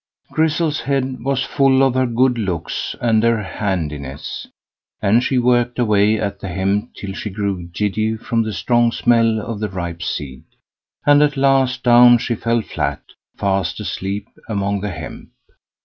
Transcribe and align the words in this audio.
Grizzel's 0.31 0.79
head 0.79 1.23
was 1.23 1.43
full 1.43 1.83
of 1.83 1.93
her 1.93 2.07
good 2.07 2.35
looks 2.39 2.95
and 2.99 3.21
her 3.21 3.43
handiness, 3.43 4.47
and 4.99 5.23
she 5.23 5.37
worked 5.37 5.77
away 5.77 6.19
at 6.19 6.39
the 6.39 6.47
hemp 6.47 6.95
till 6.95 7.13
she 7.13 7.29
grew 7.29 7.67
giddy 7.67 8.17
from 8.17 8.41
the 8.41 8.51
strong 8.51 8.91
smell 8.91 9.39
of 9.39 9.59
the 9.59 9.69
ripe 9.69 10.01
seed, 10.01 10.43
and 11.05 11.21
at 11.21 11.37
last 11.37 11.83
down 11.83 12.17
she 12.17 12.33
fell 12.33 12.61
flat, 12.63 13.03
fast 13.37 13.79
asleep 13.79 14.27
among 14.49 14.81
the 14.81 14.89
hemp. 14.89 15.29